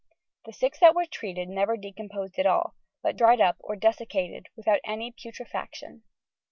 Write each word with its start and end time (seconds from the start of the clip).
The 0.45 0.51
six 0.51 0.79
that 0.79 0.95
were 0.95 1.05
treated 1.05 1.47
never 1.47 1.77
decomposed 1.77 2.39
at 2.39 2.47
all, 2.47 2.73
bnt 3.05 3.17
dried 3.17 3.39
up 3.39 3.57
or 3.59 3.75
desiccated 3.75 4.47
without 4.57 4.79
any 4.83 5.11
putrefaction. 5.11 6.05